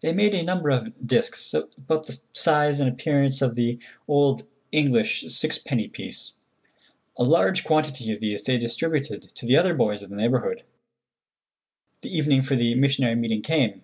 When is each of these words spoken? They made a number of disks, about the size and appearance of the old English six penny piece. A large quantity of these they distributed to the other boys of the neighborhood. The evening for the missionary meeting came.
They 0.00 0.12
made 0.12 0.34
a 0.34 0.42
number 0.42 0.70
of 0.70 1.06
disks, 1.06 1.54
about 1.54 2.06
the 2.08 2.18
size 2.32 2.80
and 2.80 2.88
appearance 2.88 3.40
of 3.40 3.54
the 3.54 3.78
old 4.08 4.44
English 4.72 5.26
six 5.28 5.56
penny 5.58 5.86
piece. 5.86 6.32
A 7.16 7.22
large 7.22 7.62
quantity 7.62 8.10
of 8.12 8.20
these 8.20 8.42
they 8.42 8.58
distributed 8.58 9.22
to 9.22 9.46
the 9.46 9.56
other 9.56 9.74
boys 9.74 10.02
of 10.02 10.10
the 10.10 10.16
neighborhood. 10.16 10.64
The 12.00 12.10
evening 12.12 12.42
for 12.42 12.56
the 12.56 12.74
missionary 12.74 13.14
meeting 13.14 13.42
came. 13.42 13.82